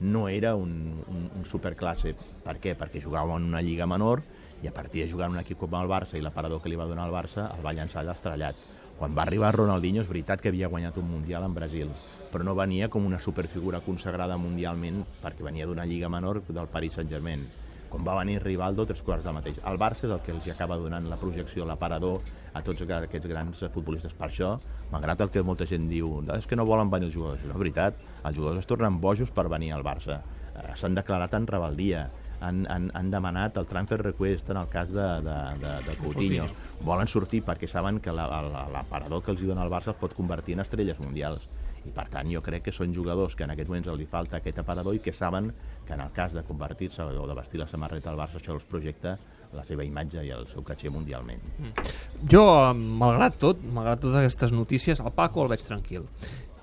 No 0.00 0.26
era 0.28 0.54
un, 0.54 1.00
un, 1.08 1.30
un 1.34 1.44
superclasse. 1.48 2.12
Per 2.44 2.58
què? 2.60 2.76
Perquè 2.76 3.00
jugava 3.00 3.38
en 3.40 3.48
una 3.48 3.62
lliga 3.64 3.88
menor, 3.88 4.20
i 4.62 4.68
a 4.68 4.72
partir 4.74 5.04
de 5.04 5.10
jugar 5.10 5.28
en 5.28 5.36
un 5.36 5.42
equip 5.42 5.58
com 5.58 5.74
el 5.76 5.90
Barça 5.90 6.16
i 6.16 6.24
l'aparador 6.24 6.62
que 6.62 6.72
li 6.72 6.78
va 6.80 6.88
donar 6.88 7.06
el 7.08 7.14
Barça 7.14 7.50
el 7.52 7.64
va 7.64 7.74
llançar 7.76 8.02
allà 8.02 8.16
estrellat. 8.16 8.56
Quan 8.96 9.12
va 9.16 9.26
arribar 9.26 9.52
Ronaldinho 9.54 10.00
és 10.00 10.08
veritat 10.08 10.40
que 10.40 10.48
havia 10.48 10.70
guanyat 10.72 10.96
un 10.96 11.10
Mundial 11.10 11.44
en 11.44 11.54
Brasil, 11.54 11.90
però 12.32 12.44
no 12.44 12.56
venia 12.56 12.88
com 12.88 13.04
una 13.04 13.20
superfigura 13.20 13.82
consagrada 13.84 14.38
mundialment 14.40 15.04
perquè 15.22 15.44
venia 15.44 15.66
d'una 15.68 15.84
lliga 15.84 16.08
menor 16.08 16.42
del 16.48 16.68
Paris 16.72 16.96
Saint-Germain. 16.96 17.44
Quan 17.90 18.02
va 18.04 18.16
venir 18.18 18.40
Rivaldo, 18.42 18.84
tres 18.86 19.02
quarts 19.04 19.24
del 19.24 19.36
mateix. 19.36 19.60
El 19.64 19.78
Barça 19.78 20.08
és 20.08 20.12
el 20.12 20.22
que 20.24 20.32
els 20.34 20.48
acaba 20.50 20.76
donant 20.80 21.06
la 21.08 21.18
projecció, 21.20 21.64
l'aparador 21.64 22.18
a 22.52 22.62
tots 22.66 22.82
aquests 22.82 23.28
grans 23.30 23.62
futbolistes. 23.72 24.16
Per 24.16 24.26
això, 24.26 24.56
malgrat 24.90 25.22
el 25.22 25.30
que 25.30 25.44
molta 25.46 25.68
gent 25.70 25.86
diu, 25.88 26.18
és 26.34 26.48
que 26.50 26.58
no 26.58 26.66
volen 26.66 26.90
venir 26.90 27.10
els 27.10 27.14
jugadors. 27.14 27.44
No 27.46 27.54
és 27.54 27.62
veritat, 27.62 28.02
els 28.24 28.36
jugadors 28.36 28.64
es 28.64 28.66
tornen 28.66 28.98
bojos 29.00 29.30
per 29.30 29.46
venir 29.48 29.72
al 29.72 29.84
Barça. 29.86 30.22
Eh, 30.56 30.74
S'han 30.74 30.98
declarat 30.98 31.34
en 31.38 31.46
rebeldia 31.46 32.08
han, 32.40 32.64
han, 32.70 32.90
han 32.94 33.10
demanat 33.10 33.56
el 33.56 33.66
transfer 33.66 34.00
request 34.02 34.50
en 34.50 34.60
el 34.62 34.68
cas 34.68 34.90
de, 34.92 35.06
de, 35.26 35.36
de, 35.62 35.74
de 35.86 35.96
Coutinho. 36.00 36.48
Volen 36.86 37.08
sortir 37.08 37.42
perquè 37.46 37.68
saben 37.70 38.00
que 38.00 38.14
l'aparador 38.14 39.24
que 39.24 39.32
els 39.34 39.46
dona 39.46 39.64
el 39.64 39.72
Barça 39.72 39.94
els 39.94 40.00
pot 40.02 40.14
convertir 40.16 40.56
en 40.56 40.64
estrelles 40.66 41.00
mundials 41.00 41.48
i 41.86 41.92
per 41.94 42.06
tant 42.10 42.28
jo 42.30 42.42
crec 42.42 42.64
que 42.66 42.74
són 42.74 42.94
jugadors 42.94 43.36
que 43.38 43.46
en 43.46 43.52
aquests 43.54 43.70
moments 43.70 43.90
li 43.94 44.08
falta 44.10 44.40
aquest 44.40 44.58
aparador 44.62 44.96
i 44.96 45.02
que 45.02 45.14
saben 45.14 45.52
que 45.86 45.94
en 45.94 46.02
el 46.02 46.10
cas 46.12 46.34
de 46.34 46.42
convertir-se 46.42 47.04
o 47.04 47.26
de 47.28 47.36
vestir 47.38 47.60
la 47.60 47.68
samarreta 47.70 48.10
del 48.10 48.18
Barça 48.18 48.40
això 48.40 48.56
els 48.56 48.66
projecta 48.66 49.16
la 49.54 49.62
seva 49.64 49.86
imatge 49.86 50.24
i 50.26 50.32
el 50.34 50.48
seu 50.50 50.64
caché 50.66 50.90
mundialment. 50.90 51.44
Mm. 51.60 51.92
Jo, 52.32 52.42
malgrat 52.74 53.38
tot, 53.38 53.62
malgrat 53.62 54.02
totes 54.02 54.18
aquestes 54.24 54.52
notícies, 54.52 55.00
el 55.00 55.14
Paco 55.14 55.44
el 55.44 55.52
veig 55.54 55.62
tranquil 55.62 56.08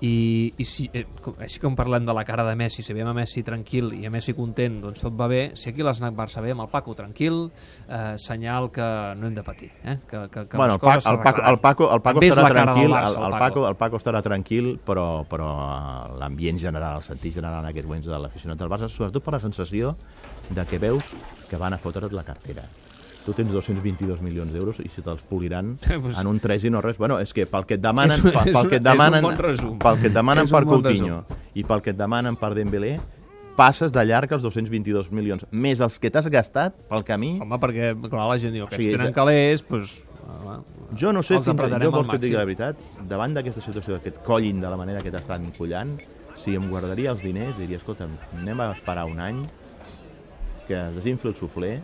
i, 0.04 0.52
i 0.60 0.66
si, 0.68 0.88
eh, 0.92 1.06
com, 1.24 1.38
així 1.44 1.62
com 1.62 1.76
parlem 1.78 2.04
de 2.06 2.14
la 2.16 2.24
cara 2.28 2.44
de 2.46 2.54
Messi, 2.58 2.84
si 2.84 2.96
veiem 2.96 3.08
a 3.10 3.16
Messi 3.16 3.44
tranquil 3.46 3.92
i 3.96 4.04
a 4.06 4.12
Messi 4.12 4.34
content, 4.36 4.80
doncs 4.82 5.04
tot 5.04 5.16
va 5.16 5.28
bé. 5.30 5.42
Si 5.58 5.70
aquí 5.70 5.84
l'Snac 5.86 6.16
Barça 6.16 6.42
veiem 6.44 6.60
el 6.60 6.70
Paco 6.72 6.94
tranquil 6.98 7.44
eh, 7.88 8.14
senyal 8.20 8.70
que 8.74 8.86
no 9.18 9.28
hem 9.28 9.34
de 9.34 9.44
patir 9.46 9.70
eh? 9.82 9.98
que, 10.08 10.28
que, 10.30 10.46
que 10.48 10.56
bueno, 10.56 10.74
el, 10.74 10.80
Paco, 10.80 11.10
el, 11.10 11.18
Paco, 11.18 11.42
el, 11.50 11.58
Paco, 11.58 11.90
el 11.94 12.00
Paco 12.02 12.24
estarà 12.24 12.52
tranquil 12.52 12.90
Barça, 12.92 13.18
el, 13.18 13.26
el, 13.32 13.38
Paco, 13.38 13.66
el 13.68 13.76
Paco 13.76 14.00
estarà 14.00 14.22
tranquil 14.22 14.72
però, 14.84 15.06
però 15.28 15.50
l'ambient 16.20 16.60
general, 16.60 17.00
el 17.00 17.06
sentit 17.06 17.36
general 17.38 17.62
en 17.62 17.70
aquests 17.70 17.88
moments 17.88 18.08
de 18.10 18.22
l'aficionat 18.26 18.60
del 18.60 18.72
Barça 18.72 18.90
sobretot 18.90 19.24
per 19.24 19.36
la 19.36 19.42
sensació 19.42 19.94
de 20.50 20.66
que 20.68 20.80
veus 20.82 21.14
que 21.48 21.60
van 21.60 21.76
a 21.76 21.80
fotre't 21.80 22.12
la 22.14 22.26
cartera 22.26 22.66
tu 23.24 23.32
tens 23.36 23.50
222 23.52 24.20
milions 24.22 24.52
d'euros 24.52 24.78
i 24.84 24.88
si 24.92 25.02
te'ls 25.04 25.24
poliran 25.28 25.74
pues... 25.88 26.18
en 26.20 26.30
un 26.30 26.40
3 26.40 26.68
i 26.68 26.72
no 26.72 26.84
res. 26.84 27.00
Bueno, 27.00 27.18
és 27.22 27.32
que 27.36 27.48
pel 27.50 27.66
que 27.68 27.78
et 27.78 27.84
demanen, 27.84 28.20
és, 28.20 28.24
pel, 28.24 28.52
pel 28.52 28.70
que 28.70 28.80
et 28.80 28.86
demanen, 28.86 29.24
bon 29.26 29.36
pel 29.82 30.00
que 30.00 30.10
et 30.10 30.16
demanen 30.16 30.48
per 30.50 30.64
Coutinho 30.68 31.24
i 31.54 31.66
pel 31.66 31.84
que 31.84 31.94
et 31.94 32.00
demanen 32.00 32.38
per 32.40 32.52
Dembélé, 32.56 32.96
passes 33.56 33.92
de 33.94 34.02
llarg 34.04 34.32
els 34.34 34.42
222 34.42 35.12
milions, 35.14 35.46
més 35.50 35.80
els 35.84 35.98
que 36.02 36.10
t'has 36.10 36.26
gastat 36.32 36.76
pel 36.90 37.06
camí... 37.06 37.36
Home, 37.42 37.60
perquè, 37.62 37.92
clar, 38.08 38.26
la 38.30 38.36
gent 38.42 38.54
diu 38.56 38.66
que 38.66 38.76
o 38.76 38.82
sigui, 38.82 38.96
tenen 38.98 39.14
calés, 39.14 39.64
doncs... 39.68 39.94
Jo 40.98 41.12
no 41.14 41.22
sé, 41.22 41.38
fins, 41.42 41.62
jo 41.82 41.90
vols 41.92 42.08
que 42.08 42.18
et 42.18 42.22
digui 42.24 42.36
la 42.38 42.44
veritat, 42.46 42.80
davant 43.08 43.34
d'aquesta 43.36 43.62
situació, 43.64 43.98
que 44.02 44.12
et 44.12 44.20
collin 44.26 44.60
de 44.62 44.70
la 44.70 44.78
manera 44.78 45.02
que 45.04 45.12
t'estan 45.14 45.46
collant, 45.56 45.94
si 46.38 46.56
em 46.58 46.66
guardaria 46.70 47.12
els 47.14 47.22
diners, 47.22 47.54
diria, 47.60 47.78
escolta, 47.80 48.08
anem 48.40 48.62
a 48.62 48.70
esperar 48.74 49.06
un 49.10 49.20
any, 49.22 49.42
que 50.68 50.76
es 50.78 50.96
desinfli 50.98 51.30
el 51.30 51.36
sufler, 51.38 51.74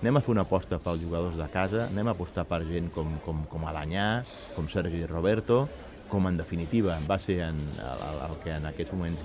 anem 0.00 0.16
a 0.16 0.22
fer 0.24 0.32
una 0.32 0.46
aposta 0.46 0.78
pels 0.80 1.02
jugadors 1.02 1.36
de 1.36 1.46
casa, 1.52 1.84
anem 1.90 2.08
a 2.08 2.16
apostar 2.16 2.46
per 2.48 2.62
gent 2.64 2.88
com, 2.94 3.18
com, 3.24 3.44
com 3.50 3.66
Alanyà, 3.68 4.24
com 4.56 4.68
Sergi 4.68 5.04
Roberto, 5.04 5.66
com 6.10 6.26
en 6.26 6.40
definitiva 6.40 6.96
va 7.06 7.18
ser 7.22 7.36
en, 7.46 7.60
el, 7.84 8.22
el 8.26 8.38
que 8.42 8.54
en 8.56 8.66
aquests 8.72 8.96
moments, 8.96 9.20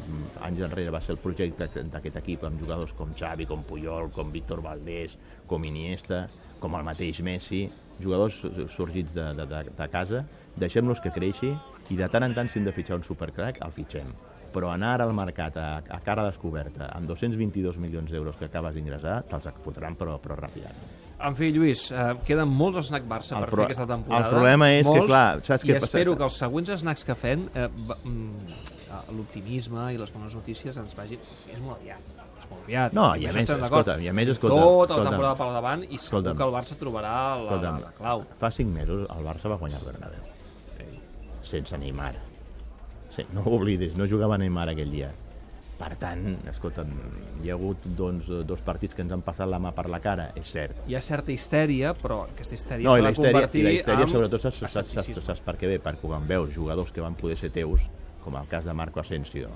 anys 0.46 0.66
enrere, 0.68 0.94
va 0.94 1.02
ser 1.02 1.16
el 1.16 1.22
projecte 1.24 1.70
d'aquest 1.94 2.20
equip 2.22 2.44
amb 2.46 2.60
jugadors 2.62 2.94
com 2.98 3.16
Xavi, 3.18 3.48
com 3.50 3.64
Puyol, 3.66 4.12
com 4.14 4.36
Víctor 4.36 4.62
Valdés, 4.62 5.16
com 5.48 5.64
Iniesta, 5.66 6.26
com 6.60 6.76
el 6.78 6.86
mateix 6.86 7.24
Messi, 7.26 7.66
jugadors 8.04 8.44
sorgits 8.76 9.16
de, 9.16 9.32
de, 9.40 9.48
de, 9.50 9.66
de 9.80 9.90
casa, 9.92 10.26
deixem-los 10.60 11.02
que 11.02 11.16
creixi 11.16 11.56
i 11.90 11.98
de 11.98 12.12
tant 12.12 12.28
en 12.28 12.36
tant 12.36 12.52
si 12.52 12.60
hem 12.60 12.68
de 12.68 12.76
fitxar 12.76 13.00
un 13.00 13.08
supercrack, 13.08 13.64
el 13.64 13.74
fitxem. 13.76 14.12
Però 14.56 14.70
anar 14.72 14.94
al 15.04 15.12
mercat 15.16 15.58
a, 15.60 15.70
a 15.84 16.00
cara 16.06 16.24
descoberta 16.30 16.88
amb 16.96 17.10
222 17.12 17.78
milions 17.84 18.12
d'euros 18.14 18.38
que 18.40 18.48
acabes 18.48 18.76
d'ingressar, 18.78 19.22
te'ls 19.30 19.50
fotran 19.66 19.98
però, 20.00 20.16
però 20.24 20.38
ràpidament. 20.40 20.94
En 21.26 21.36
fi, 21.36 21.48
Lluís, 21.56 21.86
eh, 21.96 22.10
queden 22.28 22.50
molts 22.52 22.90
snacks 22.90 23.08
Barça 23.08 23.38
El 23.38 23.46
per 23.46 23.56
fer 23.56 23.66
aquesta 23.70 23.86
temporada. 23.88 24.26
el 24.28 24.34
problema 24.34 24.68
és 24.74 24.84
que, 24.84 24.92
molts, 24.92 25.08
clar, 25.08 25.28
saps 25.48 25.64
I 25.64 25.70
què 25.70 25.78
passa? 25.80 25.88
espero 25.92 26.16
que 26.20 26.26
els 26.28 26.38
següents 26.44 26.72
snacks 26.82 27.06
que 27.08 27.16
fem, 27.16 27.46
eh, 27.56 27.68
mm, 28.04 28.58
l'optimisme 29.16 29.90
i 29.94 29.98
les 30.00 30.12
bones 30.14 30.36
notícies 30.36 30.78
ens 30.78 30.96
vagin... 30.98 31.20
És 31.54 31.60
molt 31.64 31.80
aviat. 31.80 32.12
És 32.40 32.50
molt 32.52 32.64
aviat. 32.66 32.94
No, 32.94 33.08
i 33.16 33.28
a 33.28 33.34
més, 33.34 33.50
escolta, 33.50 33.98
i 34.04 34.08
a 34.12 34.14
més, 34.14 34.30
escolta, 34.36 34.60
Tota 34.60 35.00
la 35.00 35.10
temporada 35.10 35.36
per 35.40 35.50
davant 35.56 35.84
i 35.84 35.88
segur 35.96 36.04
Escolta'm. 36.04 36.38
que 36.38 36.48
el 36.50 36.54
Barça 36.60 36.78
trobarà 36.84 37.16
la, 37.16 37.36
la, 37.36 37.44
Escolta'm, 37.48 37.82
la 37.88 37.92
clau. 37.98 38.26
fa 38.44 38.52
5 38.52 38.76
mesos 38.76 39.08
el 39.10 39.26
Barça 39.26 39.52
va 39.52 39.58
guanyar 39.64 39.80
el 39.82 39.86
Bernabéu. 39.94 40.32
Sense 41.46 41.78
Neymar. 41.78 42.14
Sí, 43.16 43.24
no 43.34 43.46
ho 43.46 43.56
oblidis, 43.56 43.96
no 43.96 44.10
jugava 44.12 44.38
Neymar 44.42 44.68
aquell 44.74 44.92
dia. 44.92 45.12
Per 45.76 45.90
tant, 46.00 46.38
escolta'm, 46.48 46.92
hi 47.44 47.52
ha 47.52 47.56
hagut 47.58 47.84
doncs, 47.98 48.30
dos 48.48 48.62
partits 48.64 48.96
que 48.96 49.04
ens 49.04 49.12
han 49.12 49.24
passat 49.26 49.50
la 49.52 49.60
mà 49.60 49.74
per 49.76 49.90
la 49.92 50.00
cara, 50.04 50.30
és 50.40 50.48
cert. 50.48 50.78
Hi 50.88 50.96
ha 50.96 51.02
certa 51.04 51.34
histèria, 51.34 51.92
però 52.00 52.22
aquesta 52.30 52.56
histèria 52.56 52.88
No, 52.88 52.96
s'ha 52.96 53.04
de 53.04 53.12
histèria, 53.12 53.34
convertir 53.34 53.62
i 53.62 53.66
la 53.66 53.74
histèria 53.82 54.08
sobretot 54.08 54.48
saps, 54.48 54.62
saps, 54.64 54.94
saps, 54.96 55.24
saps 55.28 55.44
per 55.44 55.58
què 55.60 55.74
ve? 55.74 55.80
Perquè 55.84 56.08
quan 56.08 56.28
veus 56.28 56.54
jugadors 56.56 56.96
que 56.96 57.04
van 57.04 57.20
poder 57.20 57.36
ser 57.40 57.52
teus, 57.56 57.90
com 58.24 58.40
el 58.40 58.48
cas 58.52 58.64
de 58.68 58.74
Marco 58.74 59.04
Asensio 59.04 59.52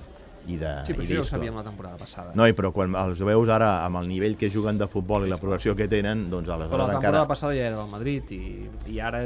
i 0.48 0.56
de 0.56 0.70
Sí, 0.88 0.94
però 0.94 1.02
i 1.02 1.06
això 1.06 1.14
ja 1.14 1.20
ho 1.20 1.24
sabíem 1.28 1.54
la 1.54 1.62
temporada 1.62 1.96
passada. 2.00 2.32
No, 2.34 2.46
i 2.48 2.54
però 2.56 2.70
quan 2.72 2.94
els 2.96 3.20
veus 3.20 3.48
ara 3.52 3.84
amb 3.84 4.00
el 4.00 4.08
nivell 4.08 4.36
que 4.40 4.48
juguen 4.50 4.78
de 4.80 4.86
futbol 4.88 5.26
i 5.26 5.30
la 5.30 5.36
progressió 5.36 5.74
que 5.76 5.86
tenen, 5.88 6.28
doncs 6.30 6.48
Però 6.48 6.56
la 6.56 6.64
aleshores 6.64 6.86
temporada 6.86 7.08
encara... 7.18 7.28
passada 7.28 7.52
ja 7.54 7.66
era 7.68 7.76
del 7.76 7.90
Madrid 7.92 8.30
i, 8.32 8.40
i 8.88 8.98
ara, 9.00 9.20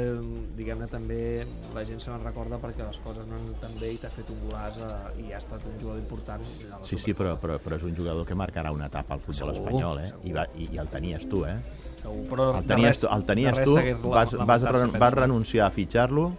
diguem-ne, 0.57 0.87
també 0.91 1.45
la 1.73 1.85
gent 1.87 2.01
se 2.03 2.11
n'en 2.11 2.23
recorda 2.25 2.59
perquè 2.61 2.83
les 2.85 2.99
coses 2.99 3.25
no 3.29 3.35
han 3.39 3.53
tan 3.61 3.73
bé 3.79 3.93
i 3.95 3.97
t'ha 4.01 4.09
fet 4.11 4.29
un 4.33 4.39
golaç 4.47 4.77
eh, 4.83 5.23
i 5.25 5.31
ha 5.33 5.39
estat 5.39 5.63
un 5.65 5.79
jugador 5.79 6.01
important. 6.03 6.41
a 6.71 6.79
la 6.79 6.85
Sí, 6.85 6.97
sí, 6.97 7.13
però, 7.13 7.37
però, 7.39 7.57
però 7.63 7.75
és 7.79 7.83
un 7.87 7.95
jugador 7.95 8.25
que 8.27 8.35
marcarà 8.35 8.71
una 8.75 8.87
etapa 8.91 9.15
al 9.15 9.21
futbol 9.23 9.53
Segur, 9.53 9.55
espanyol, 9.55 9.99
eh? 10.03 10.09
segur. 10.11 10.27
I, 10.29 10.33
va, 10.35 10.47
i, 10.55 10.69
I 10.75 10.77
el 10.83 10.89
tenies 10.91 11.27
tu, 11.29 11.45
eh? 11.45 11.55
Segur, 12.01 12.25
però 12.29 12.49
El 12.59 12.65
tenies 12.67 12.91
res- 12.95 12.99
tu, 13.05 13.07
el 13.15 13.25
tenies 13.25 13.63
tu 13.63 13.75
vas, 14.11 14.33
vas, 14.35 14.63
penso. 14.63 14.99
vas 14.99 15.13
renunciar 15.13 15.67
a 15.67 15.71
fitxar-lo, 15.71 16.31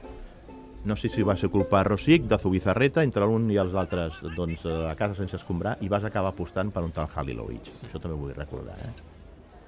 no 0.87 0.95
sé 0.95 1.09
si 1.11 1.25
va 1.27 1.35
ser 1.37 1.51
culpa 1.51 1.81
de 1.83 1.89
Rosic, 1.91 2.29
de 2.31 2.39
Zubizarreta, 2.39 3.03
entre 3.03 3.27
l'un 3.27 3.51
i 3.51 3.59
els 3.59 3.75
altres, 3.75 4.21
doncs, 4.37 4.63
a 4.71 4.95
casa 4.95 5.19
sense 5.19 5.35
escombrar, 5.37 5.75
i 5.83 5.91
vas 5.91 6.07
acabar 6.07 6.31
apostant 6.31 6.71
per 6.71 6.85
un 6.87 6.95
tal 6.95 7.11
Halilovic. 7.11 7.73
Això 7.89 7.99
també 7.99 8.15
ho 8.15 8.21
vull 8.23 8.37
recordar, 8.37 8.79
eh? 8.87 8.93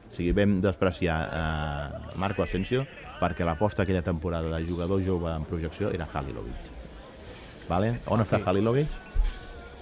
O 0.09 0.15
sigui, 0.15 0.31
vam 0.33 0.61
despreciar 0.65 1.19
eh, 1.27 2.15
Marco 2.23 2.43
Asensio 2.43 2.87
perquè 3.19 3.45
l'aposta 3.45 3.83
aquella 3.83 4.01
temporada 4.07 4.55
de 4.55 4.65
jugador 4.65 5.03
jove 5.05 5.35
en 5.35 5.45
projecció 5.45 5.91
era 5.91 6.07
Halilovic. 6.07 6.71
Vale? 7.69 7.99
On 8.15 8.23
està 8.23 8.41
Halilovic? 8.47 8.95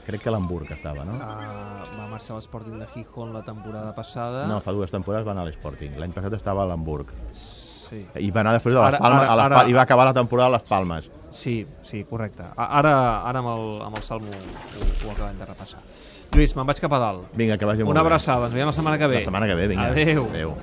Crec 0.06 0.24
que 0.24 0.30
a 0.30 0.34
l'Hamburg 0.34 0.72
estava, 0.72 1.04
no? 1.04 1.18
Uh, 1.18 1.84
va 1.98 2.08
marxar 2.08 2.36
a 2.36 2.40
l'Sporting 2.40 2.80
de 2.80 2.88
Gijón 2.94 3.32
la 3.34 3.44
temporada 3.44 3.92
passada. 3.94 4.46
No, 4.48 4.58
fa 4.62 4.74
dues 4.74 4.94
temporades 4.94 5.26
va 5.26 5.34
anar 5.36 5.46
a 5.46 5.50
l'Sporting. 5.50 5.98
L'any 6.00 6.14
passat 6.16 6.40
estava 6.40 6.64
a 6.64 6.70
l'Hamburg. 6.70 7.12
Sí. 7.34 7.65
I 7.92 8.30
va 8.30 8.40
anar 8.40 8.52
després 8.54 8.74
a 8.74 8.78
les 8.80 8.88
Ara- 8.94 8.98
Palmes, 8.98 9.22
ara- 9.22 9.32
a 9.32 9.36
les 9.36 9.44
ara- 9.46 9.68
i 9.68 9.72
va 9.72 9.82
acabar 9.82 10.04
la 10.06 10.14
temporada 10.14 10.48
a 10.48 10.52
les 10.58 10.62
Palmes. 10.62 11.10
Sí, 11.30 11.66
sí, 11.82 12.04
correcte. 12.04 12.42
Ara, 12.56 13.22
ara 13.28 13.38
amb, 13.38 13.48
el, 13.48 13.82
amb 13.82 13.96
el 13.96 14.02
Salmo 14.02 14.28
ho, 14.32 15.06
ho 15.08 15.10
acabem 15.12 15.38
de 15.38 15.44
repassar. 15.46 15.80
Lluís, 16.32 16.56
me'n 16.56 16.66
vaig 16.66 16.80
cap 16.80 16.92
a 16.92 16.98
dalt. 16.98 17.36
Vinga, 17.36 17.56
que 17.56 17.64
vagi 17.64 17.84
molt 17.84 17.90
Una 17.94 18.02
bé. 18.02 18.08
abraçada, 18.08 18.46
ens 18.46 18.54
veiem 18.54 18.66
la 18.66 18.72
setmana 18.72 18.98
que 18.98 19.06
ve. 19.06 19.20
La 19.20 19.24
setmana 19.28 19.46
que 19.46 19.54
ve, 19.54 19.68
vinga. 19.68 19.86
Adéu. 19.92 20.24
Adéu. 20.30 20.56